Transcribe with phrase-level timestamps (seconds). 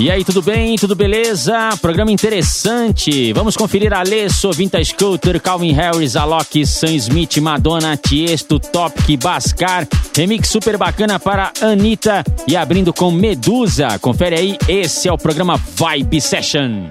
[0.00, 0.76] E aí, tudo bem?
[0.76, 1.76] Tudo beleza?
[1.82, 3.34] Programa interessante.
[3.34, 9.86] Vamos conferir Alesso, Vintage Culture, Calvin Harris, Alok, Sam Smith, Madonna, Tiesto, Topic, Bascar.
[10.16, 13.98] Remix super bacana para Anitta e abrindo com Medusa.
[13.98, 16.88] Confere aí, esse é o programa Vibe Session.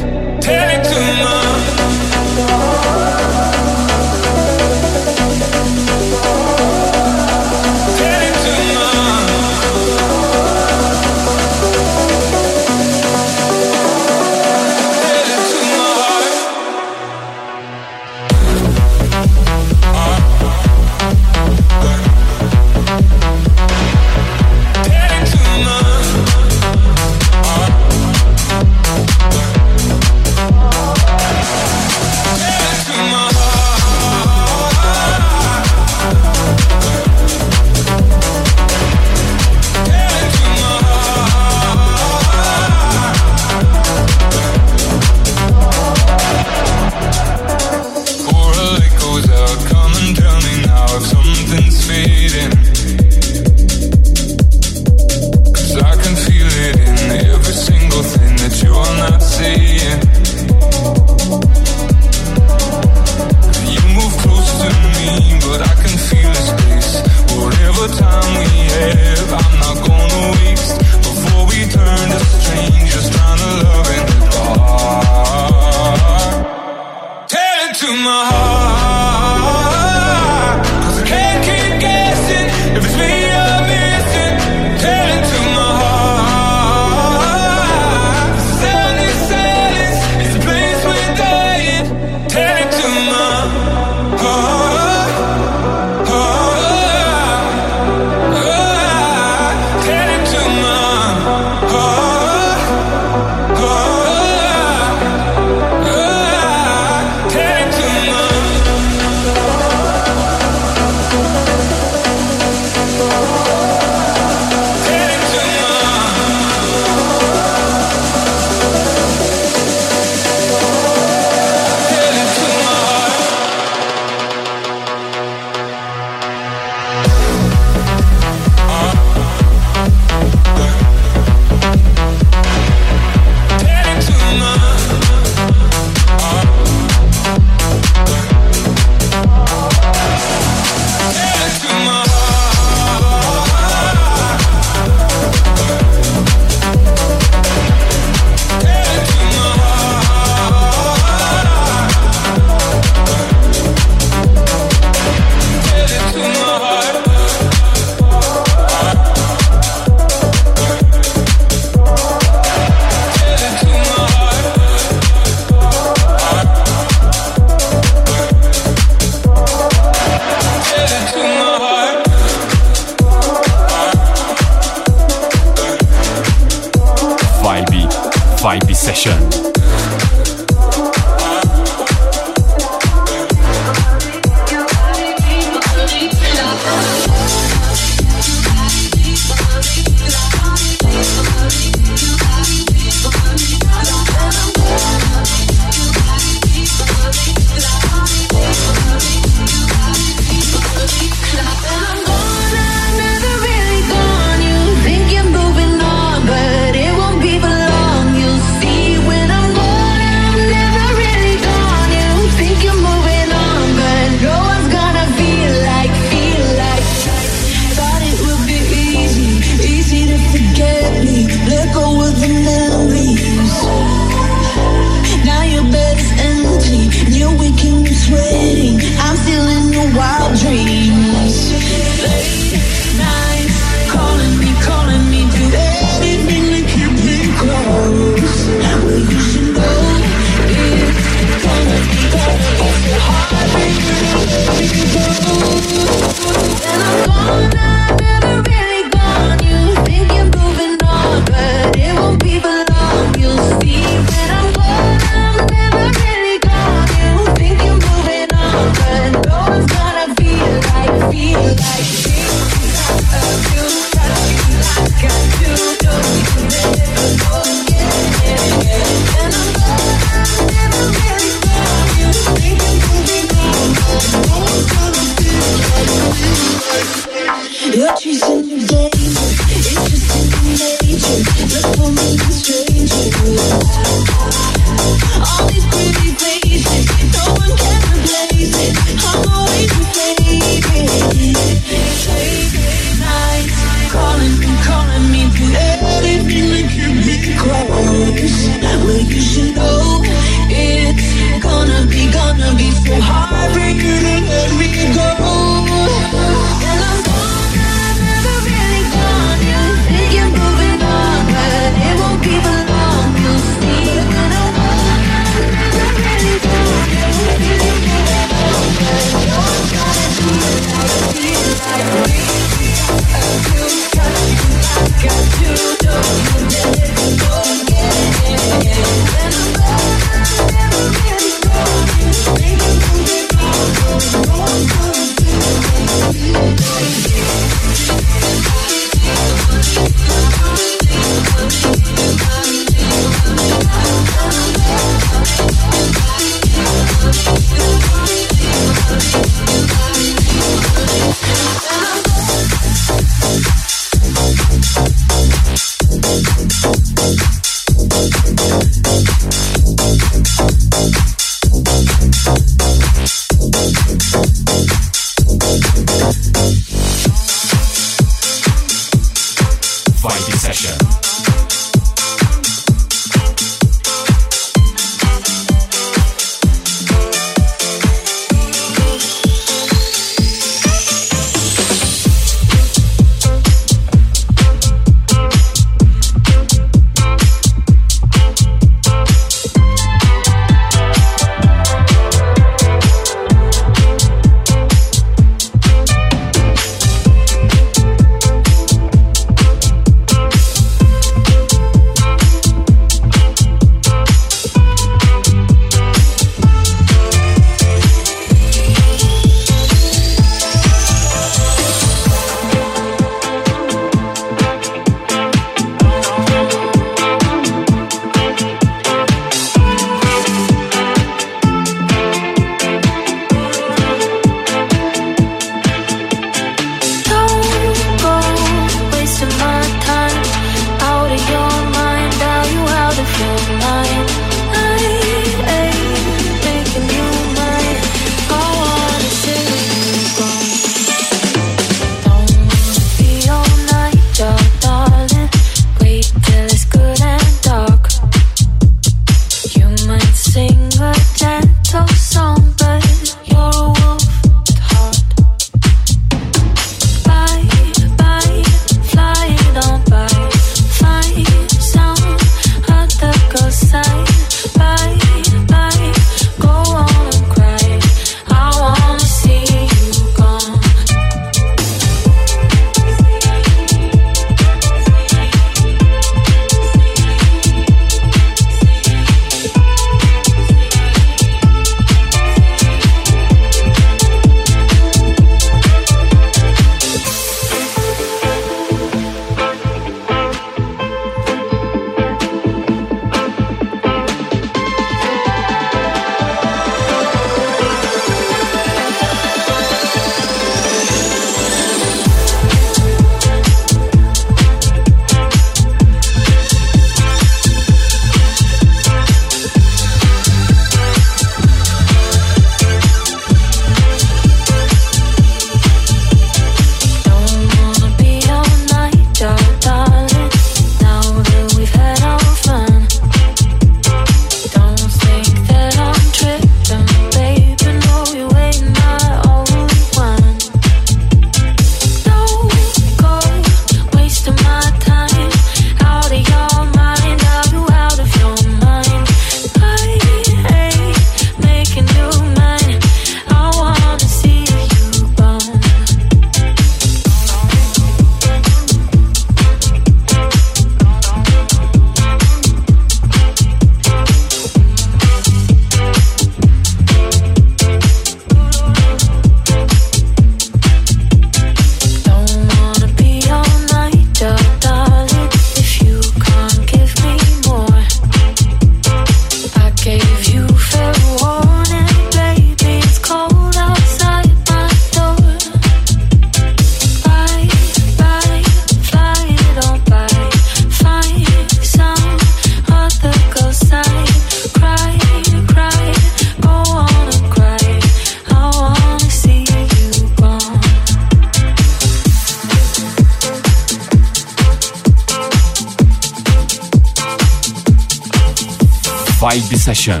[599.68, 600.00] Session.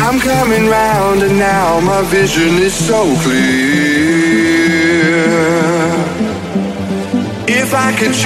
[0.00, 3.87] I'm coming round and now my vision is so clear.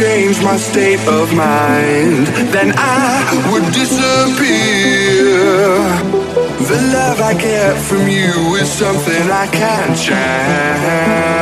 [0.02, 5.28] Change my state of mind, then I would disappear.
[6.71, 11.32] The love I get from you is something I can't chance.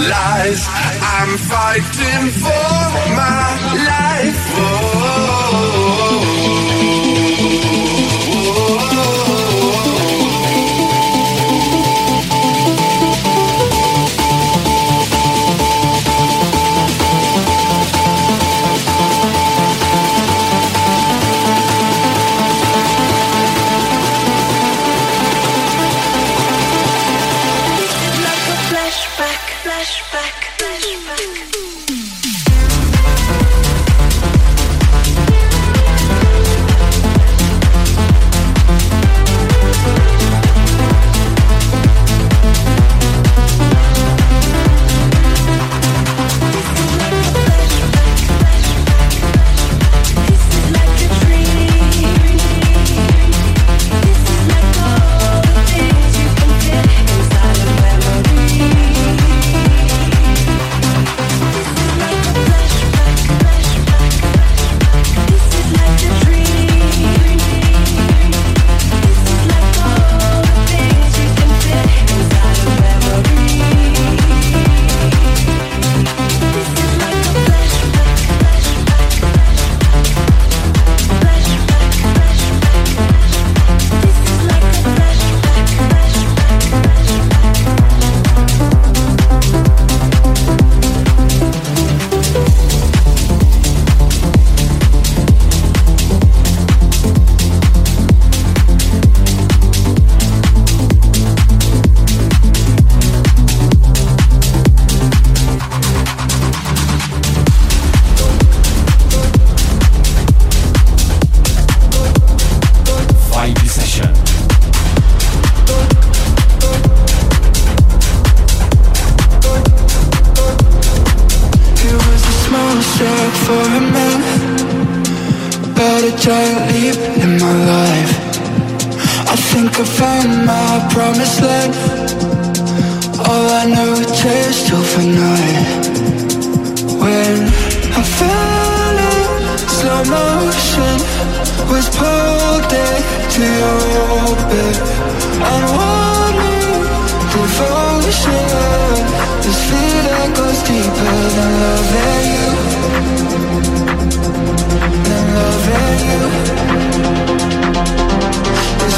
[0.00, 2.76] Realize I'm fighting for
[3.14, 3.46] my
[3.88, 4.40] life?
[4.56, 6.29] Whoa.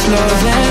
[0.08, 0.61] love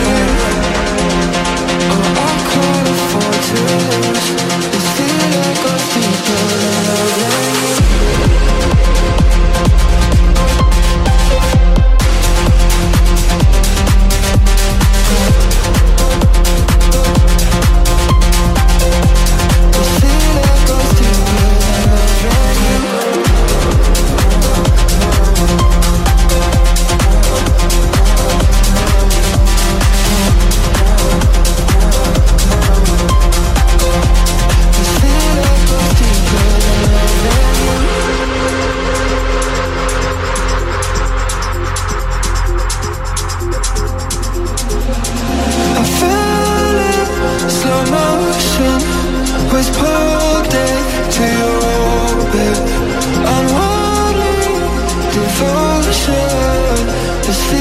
[57.32, 57.61] to see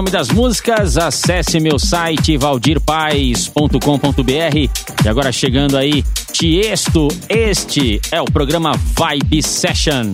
[0.00, 5.04] nome das músicas, acesse meu site valdirpais.com.br.
[5.04, 10.10] E agora chegando aí, Tiesto, este é o programa Vibe Session.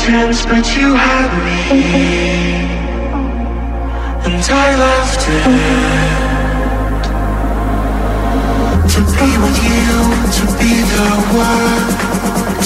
[0.00, 1.60] Pretense, but you had me,
[4.24, 5.44] and I left it.
[8.92, 9.90] To be with you,
[10.36, 11.86] to be the one,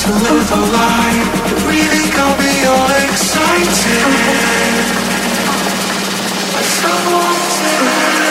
[0.00, 4.06] to live a life that really got me all excited.
[6.54, 8.23] I so wanted.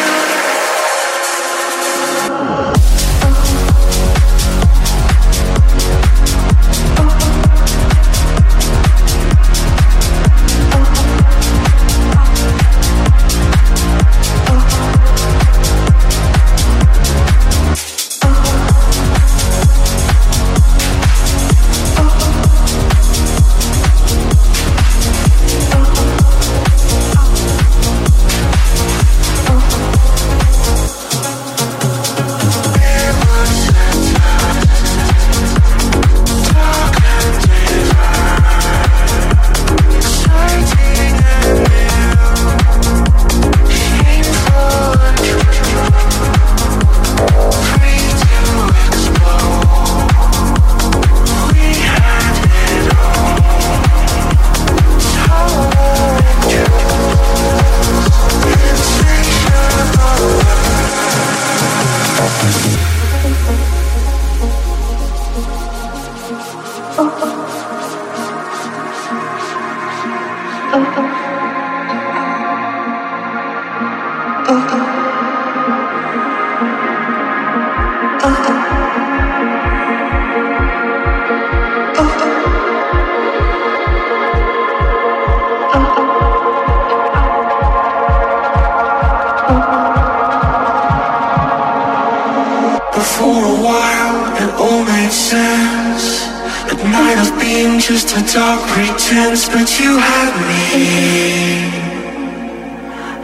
[93.04, 96.26] for a while, it all made sense.
[96.72, 101.84] It might have been just a dark pretense, but you had me.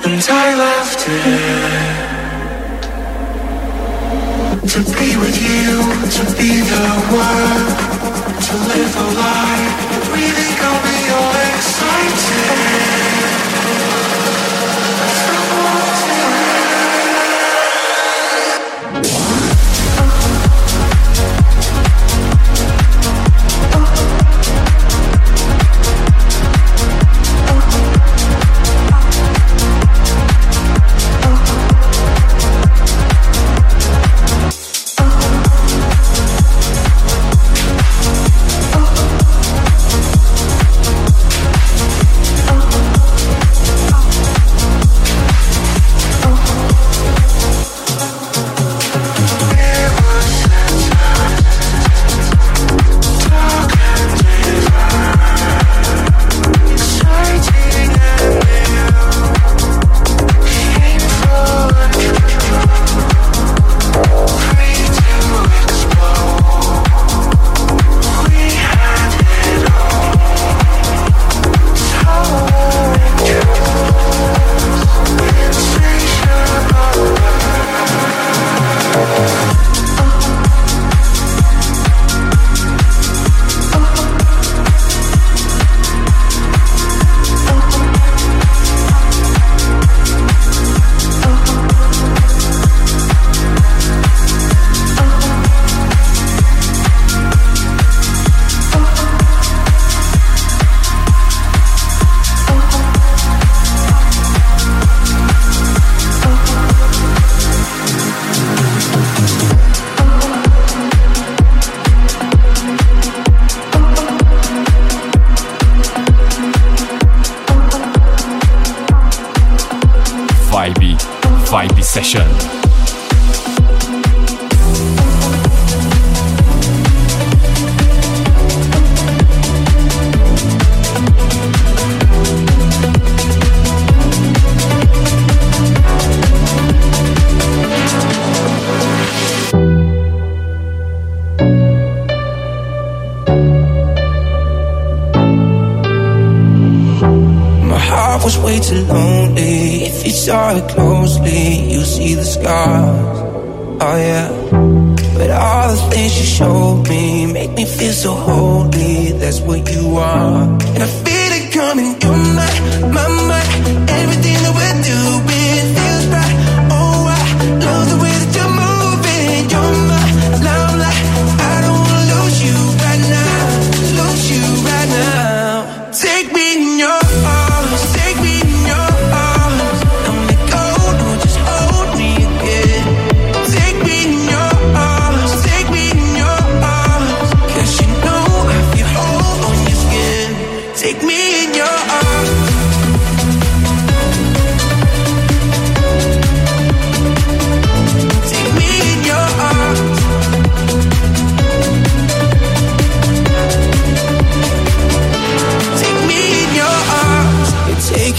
[0.06, 2.10] And I left it.
[4.74, 5.66] To be with you,
[6.16, 7.66] to be the one
[8.46, 9.99] To live a lie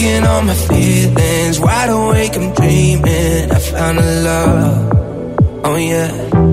[0.01, 3.53] Working on my feelings, wide awake, I'm dreaming.
[3.53, 6.50] I found a love, oh yeah.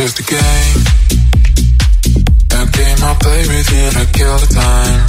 [0.00, 0.80] Just a game.
[2.56, 5.00] A game I play with you to kill the time.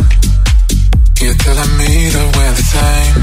[1.22, 3.16] You're telling me that we're the same.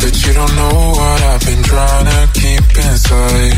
[0.00, 3.56] That you don't know what I've been trying to keep inside.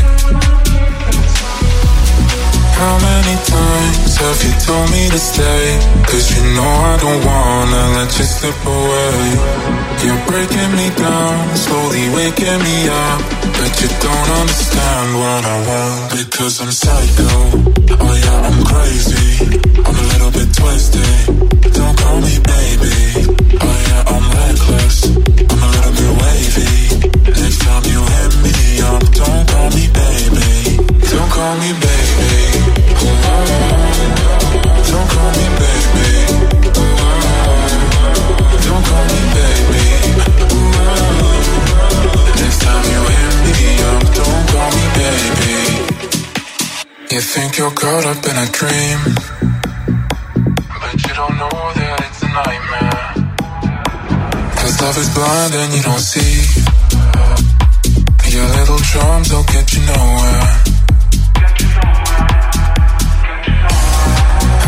[2.75, 5.65] How many times have you told me to stay?
[6.11, 9.19] Cause you know I don't wanna let you slip away.
[10.03, 13.32] You're breaking me down, slowly waking me up.
[13.63, 17.31] But you don't understand what I want Because I'm psycho.
[18.03, 19.27] Oh yeah, I'm crazy.
[19.87, 21.71] I'm a little bit twisted.
[21.71, 22.97] Don't call me baby.
[23.63, 24.97] Oh yeah, I'm reckless.
[25.51, 26.73] I'm a little bit wavy.
[27.39, 28.55] Next time you hit me
[28.91, 30.51] up Don't call me baby.
[31.07, 31.82] Don't call me baby
[47.33, 48.99] think you're caught up in a dream,
[50.69, 53.09] but you don't know that it's a nightmare.
[54.53, 56.33] Cause love is blind and you don't see.
[58.29, 60.45] Your little charms don't get you nowhere.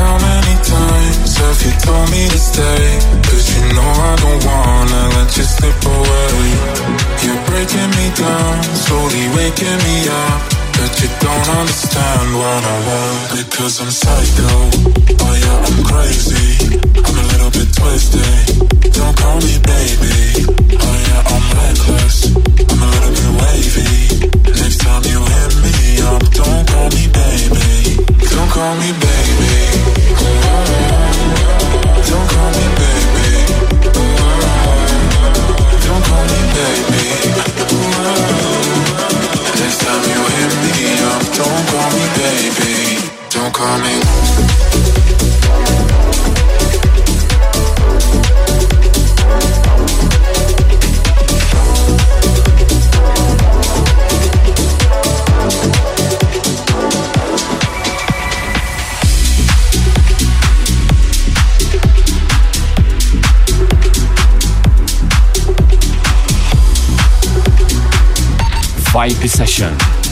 [0.02, 2.86] How many times have you told me to stay?
[3.30, 6.34] Cause you know I don't wanna let you slip away.
[7.22, 9.85] You're breaking me down, slowly waking me
[11.06, 14.50] you don't understand what I want because I'm psycho.
[15.22, 16.50] Oh yeah, I'm crazy.
[17.06, 18.94] I'm a little bit twisted.
[18.98, 20.18] Don't call me baby.
[20.82, 22.18] Oh yeah, I'm reckless.
[22.72, 23.94] I'm a little bit wavy.
[24.62, 25.76] Next time you hit me
[26.10, 27.70] up, don't call me baby.
[28.34, 29.54] Don't call me baby.
[32.10, 33.30] Don't call me baby.
[35.86, 36.96] Don't call me baby.
[43.30, 43.96] Don't call me
[69.06, 70.05] Vibe Session.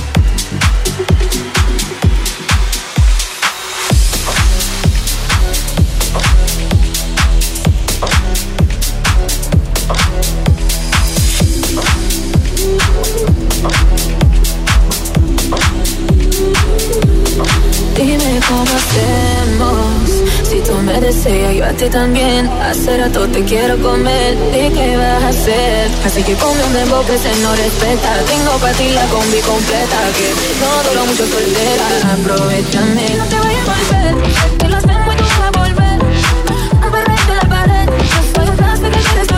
[21.77, 24.33] Ti también Hacer a todo te quiero comer.
[24.53, 25.89] ¿Y qué vas a hacer?
[26.05, 28.11] Así que come un dembow que se no respeta.
[28.27, 31.85] Tengo para ti la combi completa Que no duro mucho soltera.
[32.13, 33.15] Aprovechame.
[33.17, 35.99] No te vayas a volver Que lo hacemos y tú vas a volver.
[36.85, 37.89] Un perrito en la pared.
[38.13, 39.32] Yo soy un que quieres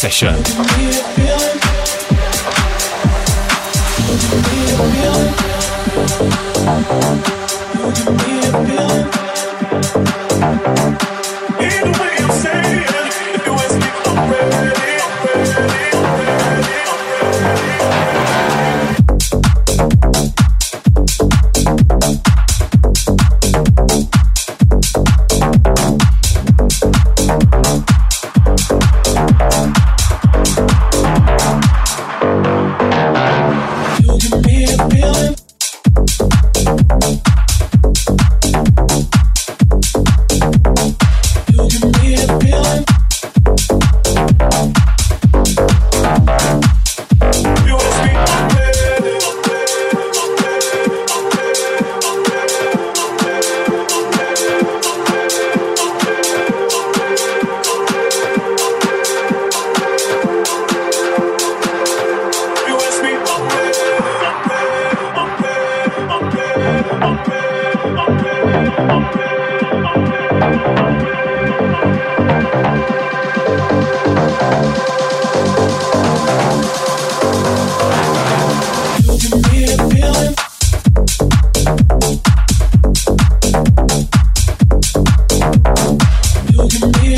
[0.00, 1.49] Session.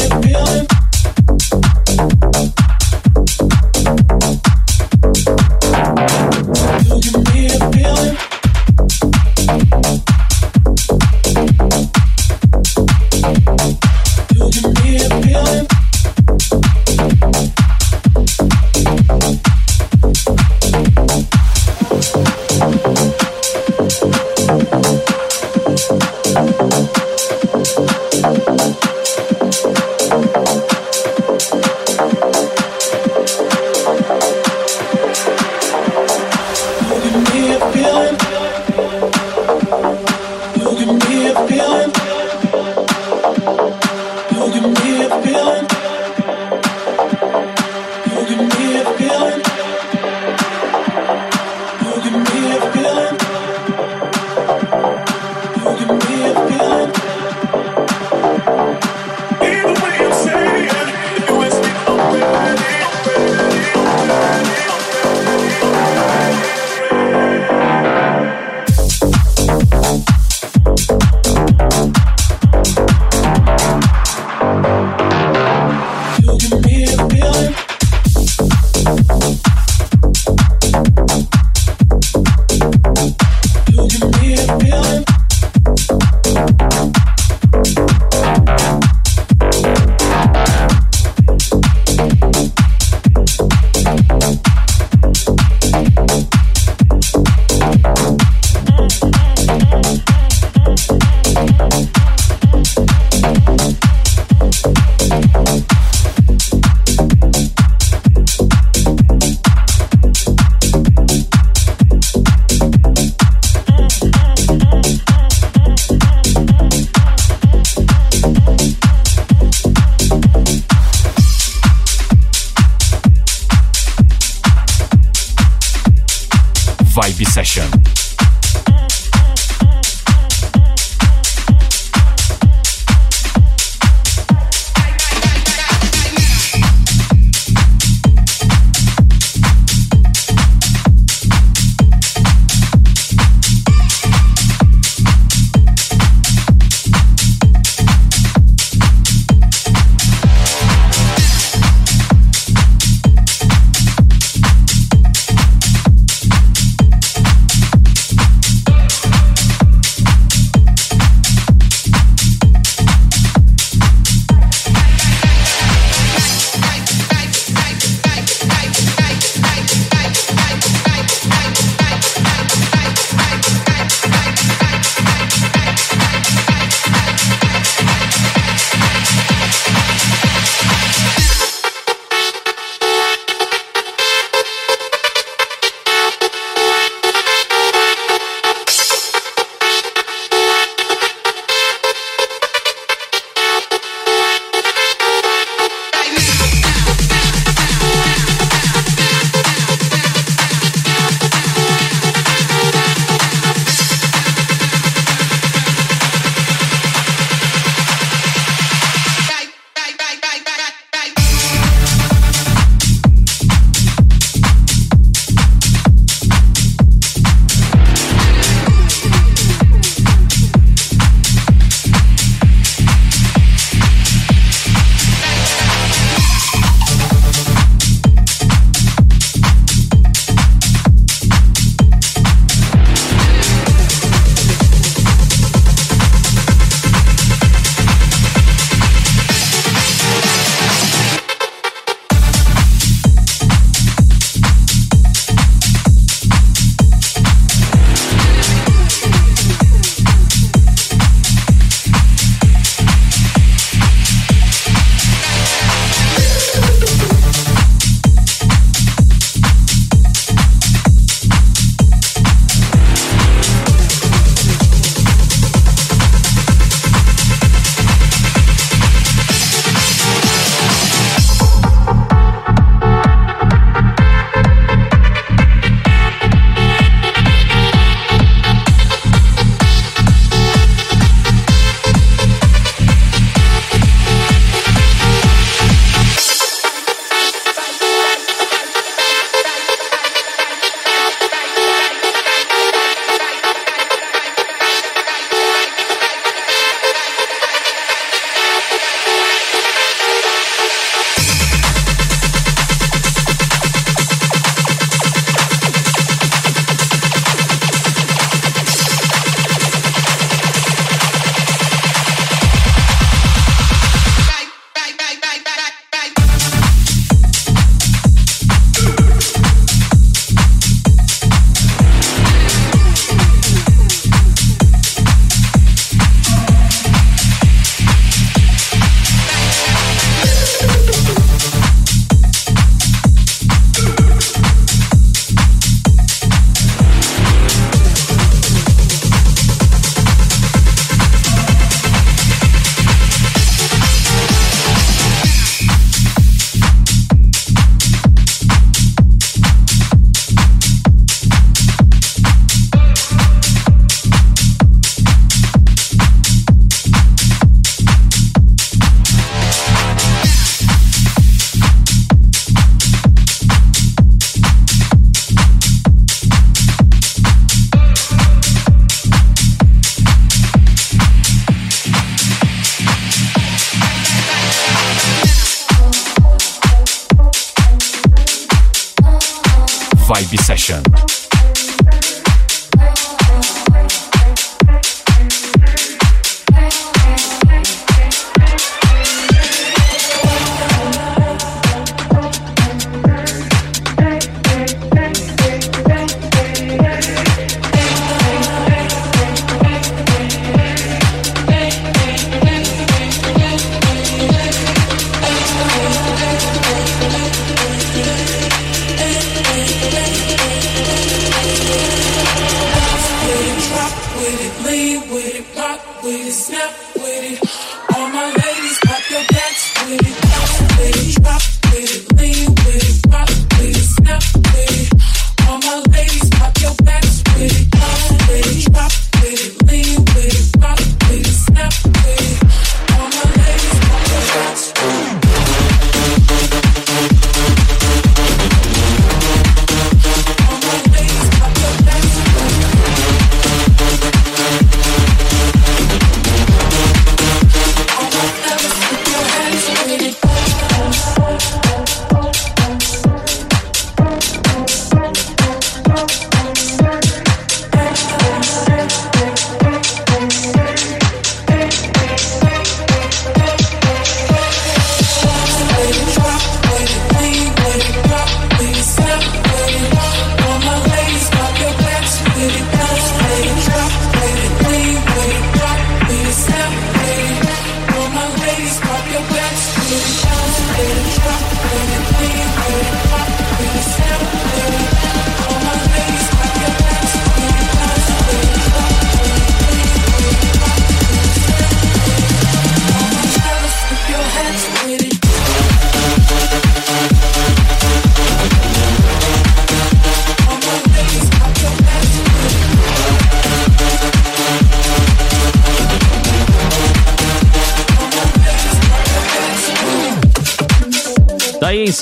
[0.04, 0.81] it feeling.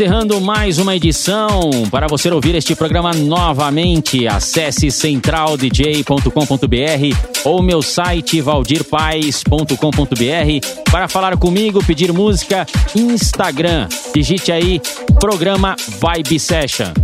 [0.01, 1.69] Encerrando mais uma edição.
[1.91, 11.85] Para você ouvir este programa novamente, acesse centraldj.com.br ou meu site valdirpaes.com.br para falar comigo,
[11.85, 13.89] pedir música, Instagram.
[14.15, 14.81] Digite aí
[15.21, 16.95] programa Vibe Session.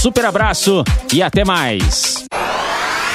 [0.00, 0.82] Super abraço
[1.12, 2.24] e até mais.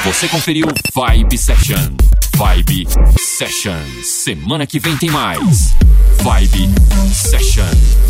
[0.05, 1.91] Você conferiu Vibe Session.
[2.38, 3.81] Vibe Session.
[4.01, 5.75] Semana que vem tem mais.
[6.21, 6.69] Vibe
[7.13, 7.65] Session.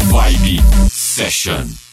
[0.09, 0.61] Vibe
[1.15, 1.84] Session.